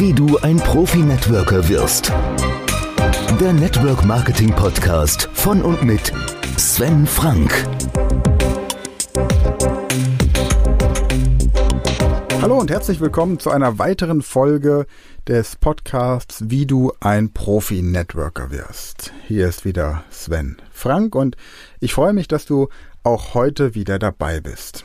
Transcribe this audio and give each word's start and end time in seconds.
Wie 0.00 0.14
du 0.14 0.38
ein 0.38 0.56
Profi-Networker 0.56 1.68
wirst. 1.68 2.10
Der 3.38 3.52
Network 3.52 4.02
Marketing 4.02 4.48
Podcast 4.48 5.28
von 5.34 5.60
und 5.60 5.82
mit 5.82 6.10
Sven 6.56 7.06
Frank. 7.06 7.52
Hallo 12.40 12.58
und 12.58 12.70
herzlich 12.70 13.02
willkommen 13.02 13.38
zu 13.40 13.50
einer 13.50 13.78
weiteren 13.78 14.22
Folge 14.22 14.86
des 15.28 15.56
Podcasts 15.56 16.44
Wie 16.48 16.64
du 16.64 16.94
ein 17.00 17.34
Profi-Networker 17.34 18.50
wirst. 18.50 19.12
Hier 19.28 19.46
ist 19.48 19.66
wieder 19.66 20.04
Sven 20.10 20.56
Frank 20.70 21.14
und 21.14 21.36
ich 21.78 21.92
freue 21.92 22.14
mich, 22.14 22.26
dass 22.26 22.46
du 22.46 22.70
auch 23.02 23.34
heute 23.34 23.74
wieder 23.74 23.98
dabei 23.98 24.40
bist. 24.40 24.82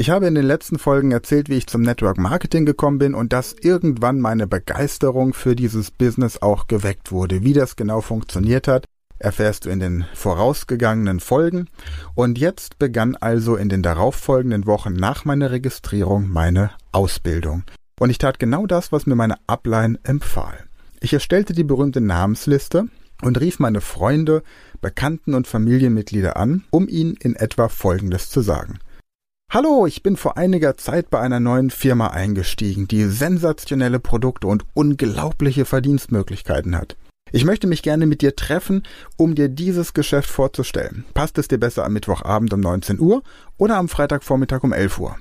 Ich 0.00 0.10
habe 0.10 0.28
in 0.28 0.36
den 0.36 0.44
letzten 0.44 0.78
Folgen 0.78 1.10
erzählt, 1.10 1.48
wie 1.48 1.56
ich 1.56 1.66
zum 1.66 1.82
Network 1.82 2.18
Marketing 2.18 2.64
gekommen 2.64 2.98
bin 2.98 3.16
und 3.16 3.32
dass 3.32 3.52
irgendwann 3.52 4.20
meine 4.20 4.46
Begeisterung 4.46 5.34
für 5.34 5.56
dieses 5.56 5.90
Business 5.90 6.40
auch 6.40 6.68
geweckt 6.68 7.10
wurde. 7.10 7.42
Wie 7.42 7.52
das 7.52 7.74
genau 7.74 8.00
funktioniert 8.00 8.68
hat, 8.68 8.84
erfährst 9.18 9.64
du 9.64 9.70
in 9.70 9.80
den 9.80 10.04
vorausgegangenen 10.14 11.18
Folgen. 11.18 11.66
Und 12.14 12.38
jetzt 12.38 12.78
begann 12.78 13.16
also 13.16 13.56
in 13.56 13.68
den 13.68 13.82
darauffolgenden 13.82 14.66
Wochen 14.66 14.92
nach 14.92 15.24
meiner 15.24 15.50
Registrierung 15.50 16.28
meine 16.28 16.70
Ausbildung. 16.92 17.64
Und 17.98 18.10
ich 18.10 18.18
tat 18.18 18.38
genau 18.38 18.68
das, 18.68 18.92
was 18.92 19.04
mir 19.04 19.16
meine 19.16 19.38
Upline 19.48 19.98
empfahl. 20.04 20.58
Ich 21.00 21.12
erstellte 21.12 21.54
die 21.54 21.64
berühmte 21.64 22.00
Namensliste 22.00 22.84
und 23.22 23.40
rief 23.40 23.58
meine 23.58 23.80
Freunde, 23.80 24.44
Bekannten 24.80 25.34
und 25.34 25.48
Familienmitglieder 25.48 26.36
an, 26.36 26.62
um 26.70 26.86
ihnen 26.86 27.16
in 27.16 27.34
etwa 27.34 27.68
Folgendes 27.68 28.30
zu 28.30 28.42
sagen. 28.42 28.78
Hallo, 29.50 29.86
ich 29.86 30.02
bin 30.02 30.18
vor 30.18 30.36
einiger 30.36 30.76
Zeit 30.76 31.08
bei 31.08 31.20
einer 31.20 31.40
neuen 31.40 31.70
Firma 31.70 32.08
eingestiegen, 32.08 32.86
die 32.86 33.04
sensationelle 33.04 33.98
Produkte 33.98 34.46
und 34.46 34.66
unglaubliche 34.74 35.64
Verdienstmöglichkeiten 35.64 36.76
hat. 36.76 36.98
Ich 37.32 37.46
möchte 37.46 37.66
mich 37.66 37.82
gerne 37.82 38.04
mit 38.04 38.20
dir 38.20 38.36
treffen, 38.36 38.82
um 39.16 39.34
dir 39.34 39.48
dieses 39.48 39.94
Geschäft 39.94 40.28
vorzustellen. 40.28 41.06
Passt 41.14 41.38
es 41.38 41.48
dir 41.48 41.56
besser 41.56 41.86
am 41.86 41.94
Mittwochabend 41.94 42.52
um 42.52 42.60
19 42.60 43.00
Uhr 43.00 43.22
oder 43.56 43.78
am 43.78 43.88
Freitagvormittag 43.88 44.64
um 44.64 44.74
11 44.74 44.98
Uhr? 44.98 45.16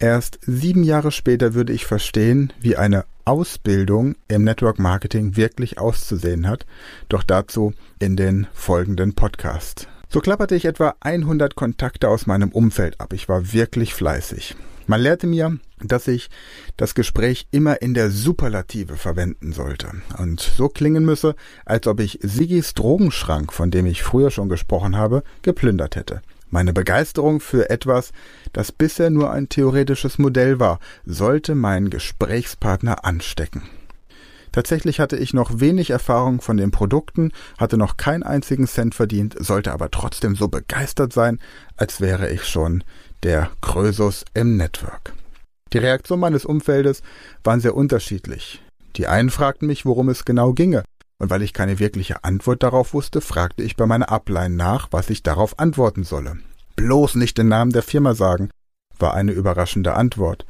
Erst 0.00 0.40
sieben 0.42 0.82
Jahre 0.82 1.12
später 1.12 1.54
würde 1.54 1.72
ich 1.72 1.86
verstehen, 1.86 2.52
wie 2.58 2.76
eine 2.76 3.04
Ausbildung 3.24 4.16
im 4.26 4.42
Network 4.42 4.80
Marketing 4.80 5.36
wirklich 5.36 5.78
auszusehen 5.78 6.48
hat, 6.48 6.66
doch 7.08 7.22
dazu 7.22 7.72
in 8.00 8.16
den 8.16 8.48
folgenden 8.52 9.14
Podcast. 9.14 9.86
So 10.14 10.20
klapperte 10.20 10.54
ich 10.54 10.64
etwa 10.64 10.94
100 11.00 11.56
Kontakte 11.56 12.08
aus 12.08 12.28
meinem 12.28 12.50
Umfeld 12.52 13.00
ab. 13.00 13.12
Ich 13.12 13.28
war 13.28 13.52
wirklich 13.52 13.94
fleißig. 13.94 14.54
Man 14.86 15.00
lehrte 15.00 15.26
mir, 15.26 15.58
dass 15.80 16.06
ich 16.06 16.30
das 16.76 16.94
Gespräch 16.94 17.48
immer 17.50 17.82
in 17.82 17.94
der 17.94 18.10
Superlative 18.10 18.94
verwenden 18.94 19.52
sollte 19.52 19.90
und 20.16 20.38
so 20.38 20.68
klingen 20.68 21.04
müsse, 21.04 21.34
als 21.64 21.88
ob 21.88 21.98
ich 21.98 22.20
Sigis 22.22 22.74
Drogenschrank, 22.74 23.52
von 23.52 23.72
dem 23.72 23.86
ich 23.86 24.04
früher 24.04 24.30
schon 24.30 24.48
gesprochen 24.48 24.96
habe, 24.96 25.24
geplündert 25.42 25.96
hätte. 25.96 26.22
Meine 26.48 26.72
Begeisterung 26.72 27.40
für 27.40 27.68
etwas, 27.68 28.12
das 28.52 28.70
bisher 28.70 29.10
nur 29.10 29.32
ein 29.32 29.48
theoretisches 29.48 30.18
Modell 30.18 30.60
war, 30.60 30.78
sollte 31.04 31.56
meinen 31.56 31.90
Gesprächspartner 31.90 33.04
anstecken. 33.04 33.62
Tatsächlich 34.54 35.00
hatte 35.00 35.16
ich 35.16 35.34
noch 35.34 35.58
wenig 35.58 35.90
Erfahrung 35.90 36.40
von 36.40 36.56
den 36.56 36.70
Produkten, 36.70 37.32
hatte 37.58 37.76
noch 37.76 37.96
keinen 37.96 38.22
einzigen 38.22 38.68
Cent 38.68 38.94
verdient, 38.94 39.34
sollte 39.36 39.72
aber 39.72 39.90
trotzdem 39.90 40.36
so 40.36 40.46
begeistert 40.46 41.12
sein, 41.12 41.40
als 41.76 42.00
wäre 42.00 42.30
ich 42.30 42.44
schon 42.44 42.84
der 43.24 43.50
Krösus 43.60 44.24
im 44.32 44.56
Network. 44.56 45.12
Die 45.72 45.78
Reaktion 45.78 46.20
meines 46.20 46.44
Umfeldes 46.44 47.02
waren 47.42 47.58
sehr 47.58 47.74
unterschiedlich. 47.74 48.62
Die 48.94 49.08
einen 49.08 49.30
fragten 49.30 49.66
mich, 49.66 49.86
worum 49.86 50.08
es 50.08 50.24
genau 50.24 50.52
ginge, 50.52 50.84
und 51.18 51.30
weil 51.30 51.42
ich 51.42 51.52
keine 51.52 51.80
wirkliche 51.80 52.22
Antwort 52.22 52.62
darauf 52.62 52.94
wusste, 52.94 53.20
fragte 53.20 53.64
ich 53.64 53.74
bei 53.74 53.86
meiner 53.86 54.12
Upline 54.12 54.54
nach, 54.54 54.86
was 54.92 55.10
ich 55.10 55.24
darauf 55.24 55.58
antworten 55.58 56.04
solle. 56.04 56.38
Bloß 56.76 57.16
nicht 57.16 57.38
den 57.38 57.48
Namen 57.48 57.72
der 57.72 57.82
Firma 57.82 58.14
sagen, 58.14 58.50
war 59.00 59.14
eine 59.14 59.32
überraschende 59.32 59.94
Antwort. 59.94 60.46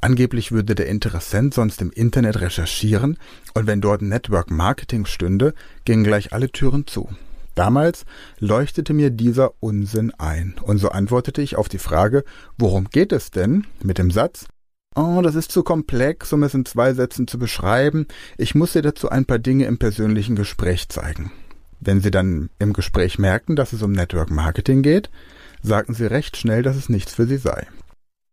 Angeblich 0.00 0.52
würde 0.52 0.74
der 0.74 0.86
Interessent 0.86 1.54
sonst 1.54 1.82
im 1.82 1.90
Internet 1.90 2.40
recherchieren 2.40 3.18
und 3.54 3.66
wenn 3.66 3.80
dort 3.80 4.00
Network 4.02 4.50
Marketing 4.50 5.06
stünde, 5.06 5.54
gingen 5.84 6.04
gleich 6.04 6.32
alle 6.32 6.50
Türen 6.50 6.86
zu. 6.86 7.08
Damals 7.56 8.04
leuchtete 8.38 8.94
mir 8.94 9.10
dieser 9.10 9.54
Unsinn 9.58 10.12
ein 10.16 10.54
und 10.62 10.78
so 10.78 10.90
antwortete 10.90 11.42
ich 11.42 11.56
auf 11.56 11.68
die 11.68 11.78
Frage, 11.78 12.22
worum 12.56 12.84
geht 12.84 13.12
es 13.12 13.32
denn? 13.32 13.66
mit 13.82 13.98
dem 13.98 14.12
Satz, 14.12 14.46
Oh, 14.94 15.20
das 15.22 15.34
ist 15.34 15.52
zu 15.52 15.62
komplex, 15.62 16.32
um 16.32 16.42
es 16.42 16.54
in 16.54 16.64
zwei 16.64 16.92
Sätzen 16.92 17.28
zu 17.28 17.38
beschreiben. 17.38 18.06
Ich 18.36 18.54
muss 18.54 18.72
dir 18.72 18.82
dazu 18.82 19.08
ein 19.08 19.26
paar 19.26 19.38
Dinge 19.38 19.66
im 19.66 19.78
persönlichen 19.78 20.34
Gespräch 20.34 20.88
zeigen. 20.88 21.30
Wenn 21.78 22.00
Sie 22.00 22.10
dann 22.10 22.50
im 22.58 22.72
Gespräch 22.72 23.18
merkten, 23.18 23.54
dass 23.54 23.72
es 23.72 23.82
um 23.82 23.92
Network 23.92 24.30
Marketing 24.30 24.82
geht, 24.82 25.10
sagten 25.62 25.94
Sie 25.94 26.06
recht 26.06 26.36
schnell, 26.36 26.62
dass 26.62 26.76
es 26.76 26.88
nichts 26.88 27.14
für 27.14 27.26
Sie 27.26 27.36
sei. 27.36 27.68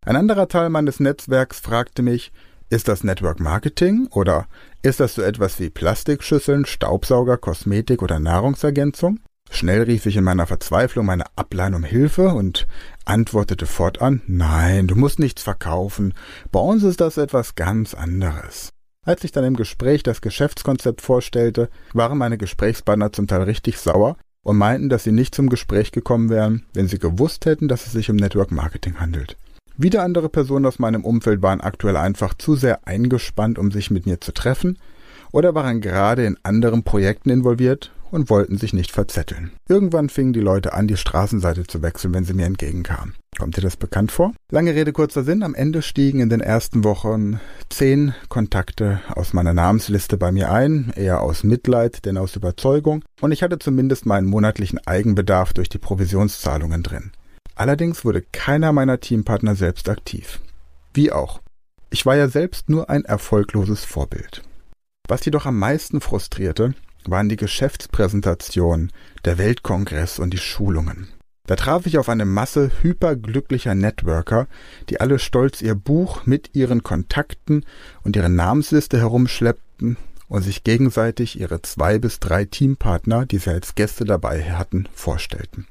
Ein 0.06 0.18
anderer 0.18 0.48
Teil 0.48 0.70
meines 0.70 1.00
Netzwerks 1.00 1.60
fragte 1.60 2.04
mich, 2.04 2.32
ist 2.70 2.88
das 2.88 3.04
Network 3.04 3.40
Marketing 3.40 4.08
oder 4.12 4.46
ist 4.84 5.00
das 5.00 5.16
so 5.16 5.24
etwas 5.24 5.60
wie 5.60 5.72
Plastikschüsseln, 5.72 6.68
Staubsauger, 6.68 7.38
Kosmetik 7.38 8.04
oder 8.04 8.20
Nahrungsergänzung? 8.20 9.20
Schnell 9.50 9.82
rief 9.82 10.06
ich 10.06 10.16
in 10.16 10.24
meiner 10.24 10.46
Verzweiflung 10.46 11.08
meine 11.08 11.26
Ablein 11.36 11.74
um 11.74 11.84
Hilfe 11.84 12.30
und 12.30 12.68
antwortete 13.06 13.66
fortan, 13.66 14.22
nein, 14.28 14.86
du 14.86 14.96
musst 14.96 15.18
nichts 15.18 15.42
verkaufen, 15.42 16.14
bei 16.52 16.60
uns 16.60 16.84
ist 16.84 17.02
das 17.02 17.18
etwas 17.18 17.56
ganz 17.56 17.96
anderes. 17.96 18.70
Als 19.04 19.24
ich 19.24 19.32
dann 19.32 19.44
im 19.44 19.56
Gespräch 19.56 20.04
das 20.04 20.22
Geschäftskonzept 20.22 21.02
vorstellte, 21.02 21.70
waren 21.94 22.20
meine 22.20 22.38
Gesprächspartner 22.38 23.12
zum 23.12 23.26
Teil 23.26 23.42
richtig 23.42 23.80
sauer 23.80 24.18
und 24.44 24.58
meinten, 24.58 24.90
dass 24.90 25.04
sie 25.04 25.12
nicht 25.12 25.34
zum 25.34 25.50
Gespräch 25.50 25.92
gekommen 25.92 26.30
wären, 26.30 26.64
wenn 26.76 26.88
sie 26.88 27.00
gewusst 27.00 27.48
hätten, 27.48 27.68
dass 27.68 27.88
es 27.88 27.94
sich 27.94 28.12
um 28.12 28.18
Network 28.18 28.52
Marketing 28.52 29.00
handelt. 29.00 29.36
Wieder 29.78 30.04
andere 30.04 30.30
Personen 30.30 30.66
aus 30.66 30.80
meinem 30.80 31.04
Umfeld 31.04 31.42
waren 31.42 31.60
aktuell 31.60 31.98
einfach 31.98 32.34
zu 32.34 32.56
sehr 32.56 32.88
eingespannt, 32.88 33.60
um 33.60 33.72
sich 33.72 33.92
mit 33.92 34.06
mir 34.06 34.22
zu 34.22 34.32
treffen, 34.32 34.80
oder 35.34 35.54
waren 35.54 35.82
gerade 35.82 36.26
in 36.26 36.38
anderen 36.44 36.84
Projekten 36.84 37.30
involviert 37.30 37.92
und 38.10 38.30
wollten 38.30 38.58
sich 38.58 38.72
nicht 38.72 38.92
verzetteln. 38.92 39.52
Irgendwann 39.68 40.08
fingen 40.08 40.32
die 40.32 40.40
Leute 40.40 40.74
an, 40.74 40.88
die 40.88 40.96
Straßenseite 40.96 41.68
zu 41.68 41.82
wechseln, 41.82 42.14
wenn 42.14 42.24
sie 42.24 42.34
mir 42.34 42.46
entgegenkamen. 42.46 43.16
Kommt 43.38 43.58
dir 43.58 43.62
das 43.62 43.76
bekannt 43.76 44.14
vor? 44.14 44.32
Lange 44.50 44.74
Rede, 44.74 44.94
kurzer 44.94 45.26
Sinn. 45.26 45.44
Am 45.44 45.56
Ende 45.56 45.82
stiegen 45.82 46.22
in 46.22 46.30
den 46.30 46.40
ersten 46.40 46.86
Wochen 46.86 47.42
zehn 47.70 48.14
Kontakte 48.30 49.02
aus 49.14 49.34
meiner 49.34 49.54
Namensliste 49.54 50.16
bei 50.16 50.32
mir 50.32 50.54
ein, 50.54 50.94
eher 50.96 51.20
aus 51.20 51.44
Mitleid, 51.44 52.06
denn 52.06 52.18
aus 52.18 52.38
Überzeugung. 52.38 53.04
Und 53.20 53.34
ich 53.34 53.44
hatte 53.44 53.60
zumindest 53.60 54.06
meinen 54.06 54.28
monatlichen 54.28 54.80
Eigenbedarf 54.88 55.52
durch 55.52 55.68
die 55.68 55.80
Provisionszahlungen 55.80 56.82
drin. 56.82 57.12
Allerdings 57.56 58.04
wurde 58.04 58.22
keiner 58.22 58.74
meiner 58.74 59.00
Teampartner 59.00 59.56
selbst 59.56 59.90
aktiv. 59.90 60.42
Wie 60.94 61.12
auch. 61.12 61.42
Ich 61.90 62.06
war 62.06 62.16
ja 62.16 62.28
selbst 62.28 62.70
nur 62.70 62.90
ein 62.90 63.06
erfolgloses 63.06 63.86
Vorbild. 63.86 64.44
Was 65.08 65.24
jedoch 65.24 65.46
am 65.46 65.58
meisten 65.58 66.02
frustrierte, 66.02 66.74
waren 67.06 67.30
die 67.30 67.38
Geschäftspräsentationen, 67.38 68.92
der 69.24 69.38
Weltkongress 69.38 70.20
und 70.20 70.32
die 70.32 70.38
Schulungen. 70.38 71.08
Da 71.48 71.56
traf 71.56 71.86
ich 71.86 71.98
auf 72.00 72.10
eine 72.10 72.26
Masse 72.26 72.72
hyperglücklicher 72.82 73.76
Networker, 73.76 74.48
die 74.90 75.00
alle 75.00 75.20
stolz 75.20 75.62
ihr 75.62 75.76
Buch 75.76 76.26
mit 76.26 76.56
ihren 76.56 76.82
Kontakten 76.82 77.64
und 78.04 78.16
ihre 78.16 78.30
Namensliste 78.30 78.98
herumschleppten 78.98 79.98
und 80.28 80.42
sich 80.42 80.64
gegenseitig 80.64 81.40
ihre 81.40 81.62
zwei 81.62 82.00
bis 82.00 82.20
drei 82.20 82.46
Teampartner, 82.46 83.28
die 83.28 83.38
sie 83.38 83.52
als 83.52 83.76
Gäste 83.76 84.06
dabei 84.06 84.52
hatten, 84.54 84.90
vorstellten. 84.94 85.68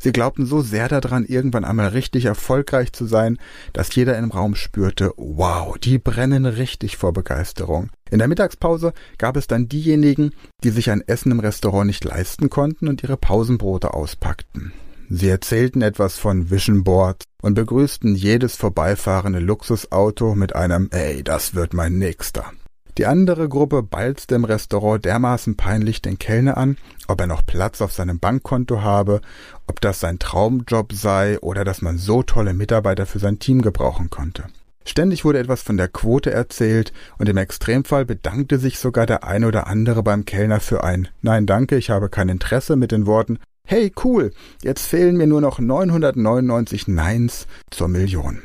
Sie 0.00 0.12
glaubten 0.12 0.46
so 0.46 0.62
sehr 0.62 0.86
daran, 0.86 1.24
irgendwann 1.24 1.64
einmal 1.64 1.88
richtig 1.88 2.26
erfolgreich 2.26 2.92
zu 2.92 3.04
sein, 3.04 3.36
dass 3.72 3.92
jeder 3.96 4.16
im 4.16 4.30
Raum 4.30 4.54
spürte, 4.54 5.12
wow, 5.16 5.76
die 5.76 5.98
brennen 5.98 6.46
richtig 6.46 6.96
vor 6.96 7.12
Begeisterung. 7.12 7.90
In 8.08 8.20
der 8.20 8.28
Mittagspause 8.28 8.92
gab 9.18 9.36
es 9.36 9.48
dann 9.48 9.68
diejenigen, 9.68 10.30
die 10.62 10.70
sich 10.70 10.92
ein 10.92 11.02
Essen 11.04 11.32
im 11.32 11.40
Restaurant 11.40 11.88
nicht 11.88 12.04
leisten 12.04 12.48
konnten 12.48 12.86
und 12.86 13.02
ihre 13.02 13.16
Pausenbrote 13.16 13.92
auspackten. 13.92 14.72
Sie 15.10 15.28
erzählten 15.28 15.82
etwas 15.82 16.16
von 16.16 16.48
Vision 16.48 16.84
Boards 16.84 17.24
und 17.42 17.54
begrüßten 17.54 18.14
jedes 18.14 18.54
vorbeifahrende 18.54 19.40
Luxusauto 19.40 20.36
mit 20.36 20.54
einem 20.54 20.90
Ey, 20.92 21.24
das 21.24 21.56
wird 21.56 21.74
mein 21.74 21.98
nächster. 21.98 22.52
Die 22.98 23.06
andere 23.06 23.48
Gruppe 23.48 23.84
balzte 23.84 24.34
im 24.34 24.44
Restaurant 24.44 25.04
dermaßen 25.04 25.56
peinlich 25.56 26.02
den 26.02 26.18
Kellner 26.18 26.56
an, 26.56 26.76
ob 27.06 27.20
er 27.20 27.28
noch 27.28 27.46
Platz 27.46 27.80
auf 27.80 27.92
seinem 27.92 28.18
Bankkonto 28.18 28.82
habe, 28.82 29.20
ob 29.68 29.80
das 29.80 30.00
sein 30.00 30.18
Traumjob 30.18 30.92
sei 30.92 31.38
oder 31.38 31.64
dass 31.64 31.80
man 31.80 31.96
so 31.96 32.24
tolle 32.24 32.54
Mitarbeiter 32.54 33.06
für 33.06 33.20
sein 33.20 33.38
Team 33.38 33.62
gebrauchen 33.62 34.10
konnte. 34.10 34.46
Ständig 34.84 35.24
wurde 35.24 35.38
etwas 35.38 35.62
von 35.62 35.76
der 35.76 35.86
Quote 35.86 36.32
erzählt 36.32 36.92
und 37.18 37.28
im 37.28 37.36
Extremfall 37.36 38.04
bedankte 38.04 38.58
sich 38.58 38.80
sogar 38.80 39.06
der 39.06 39.22
eine 39.22 39.46
oder 39.46 39.68
andere 39.68 40.02
beim 40.02 40.24
Kellner 40.24 40.58
für 40.58 40.82
ein 40.82 41.06
Nein 41.22 41.46
danke, 41.46 41.76
ich 41.76 41.90
habe 41.90 42.08
kein 42.08 42.28
Interesse 42.28 42.74
mit 42.74 42.90
den 42.90 43.06
Worten 43.06 43.38
Hey 43.64 43.92
cool, 44.02 44.32
jetzt 44.64 44.86
fehlen 44.86 45.16
mir 45.16 45.28
nur 45.28 45.40
noch 45.40 45.60
999 45.60 46.88
Neins 46.88 47.46
zur 47.70 47.86
Million. 47.86 48.42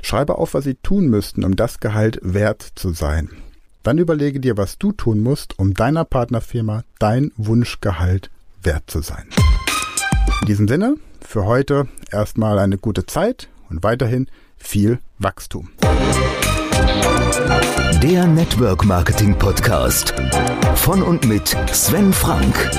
Schreibe 0.02 0.36
auf, 0.38 0.54
was 0.54 0.64
sie 0.64 0.74
tun 0.74 1.08
müssten, 1.08 1.44
um 1.44 1.56
das 1.56 1.80
Gehalt 1.80 2.18
wert 2.22 2.72
zu 2.74 2.92
sein. 2.92 3.30
Dann 3.82 3.98
überlege 3.98 4.40
dir, 4.40 4.56
was 4.56 4.78
du 4.78 4.92
tun 4.92 5.20
musst, 5.22 5.58
um 5.58 5.74
deiner 5.74 6.04
Partnerfirma 6.04 6.84
dein 6.98 7.32
Wunschgehalt 7.36 8.30
wert 8.62 8.84
zu 8.88 9.00
sein. 9.00 9.26
In 10.42 10.46
diesem 10.46 10.68
Sinne, 10.68 10.96
für 11.20 11.44
heute 11.44 11.88
erstmal 12.10 12.58
eine 12.58 12.76
gute 12.76 13.06
Zeit 13.06 13.48
und 13.68 13.82
weiterhin 13.82 14.26
viel 14.60 15.00
Wachstum. 15.18 15.70
Der 18.02 18.26
Network 18.26 18.84
Marketing 18.84 19.36
Podcast 19.36 20.14
von 20.76 21.02
und 21.02 21.26
mit 21.26 21.56
Sven 21.72 22.12
Frank. 22.12 22.70